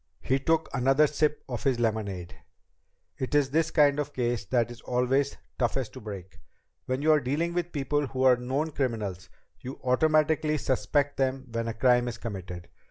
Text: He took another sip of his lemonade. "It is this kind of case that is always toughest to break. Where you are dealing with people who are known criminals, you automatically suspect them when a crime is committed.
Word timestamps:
He 0.23 0.39
took 0.39 0.67
another 0.73 1.05
sip 1.05 1.43
of 1.47 1.63
his 1.63 1.79
lemonade. 1.79 2.35
"It 3.19 3.35
is 3.35 3.51
this 3.51 3.69
kind 3.69 3.99
of 3.99 4.13
case 4.15 4.45
that 4.45 4.71
is 4.71 4.81
always 4.81 5.37
toughest 5.59 5.93
to 5.93 6.01
break. 6.01 6.39
Where 6.87 6.99
you 6.99 7.11
are 7.11 7.19
dealing 7.19 7.53
with 7.53 7.71
people 7.71 8.07
who 8.07 8.23
are 8.23 8.35
known 8.35 8.71
criminals, 8.71 9.29
you 9.59 9.79
automatically 9.83 10.57
suspect 10.57 11.17
them 11.17 11.45
when 11.51 11.67
a 11.67 11.75
crime 11.75 12.07
is 12.07 12.17
committed. 12.17 12.67